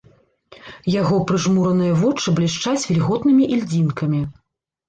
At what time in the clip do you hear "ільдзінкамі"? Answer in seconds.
3.59-4.25